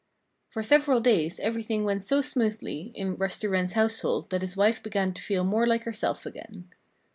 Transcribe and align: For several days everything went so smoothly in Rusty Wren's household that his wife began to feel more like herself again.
For 0.49 0.63
several 0.63 0.99
days 0.99 1.39
everything 1.39 1.83
went 1.83 2.03
so 2.03 2.21
smoothly 2.21 2.91
in 2.95 3.17
Rusty 3.17 3.45
Wren's 3.45 3.73
household 3.73 4.31
that 4.31 4.41
his 4.41 4.57
wife 4.57 4.81
began 4.81 5.13
to 5.13 5.21
feel 5.21 5.43
more 5.43 5.67
like 5.67 5.83
herself 5.83 6.25
again. 6.25 6.71